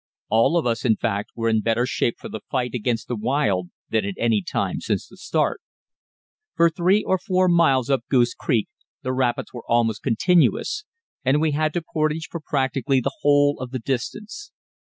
All 0.29 0.57
of 0.57 0.65
us, 0.65 0.83
in 0.83 0.95
fact, 0.95 1.29
were 1.35 1.47
in 1.47 1.61
better 1.61 1.85
shape 1.85 2.15
for 2.17 2.27
the 2.27 2.39
fight 2.49 2.73
against 2.73 3.07
the 3.07 3.15
wild 3.15 3.69
than 3.91 4.03
at 4.03 4.15
any 4.17 4.41
time 4.41 4.79
since 4.79 5.07
the 5.07 5.15
start. 5.15 5.61
For 6.55 6.71
three 6.71 7.03
or 7.03 7.19
four 7.19 7.47
miles 7.47 7.87
up 7.87 8.07
Goose 8.09 8.33
Creek 8.33 8.67
the 9.03 9.13
rapids 9.13 9.53
were 9.53 9.69
almost 9.69 10.01
continuous, 10.01 10.85
and 11.23 11.39
we 11.39 11.51
had 11.51 11.71
to 11.75 11.83
portage 11.83 12.29
for 12.31 12.41
practically 12.43 12.99
the 12.99 13.13
whole 13.21 13.59
of 13.59 13.69
the 13.69 13.77
distance. 13.77 14.51